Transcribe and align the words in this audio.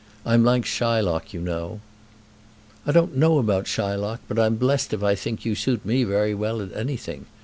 I'm 0.25 0.43
like 0.43 0.65
Shylock, 0.65 1.31
you 1.31 1.39
know." 1.41 1.79
"I 2.87 2.91
don't 2.91 3.15
know 3.15 3.37
about 3.37 3.67
Shylock, 3.67 4.21
but 4.27 4.39
I'm 4.39 4.55
blessed 4.55 4.93
if 4.95 5.03
I 5.03 5.13
think 5.13 5.45
you 5.45 5.53
suit 5.53 5.85
me 5.85 6.03
very 6.05 6.33
well 6.33 6.59
at 6.59 6.75
anything. 6.75 7.27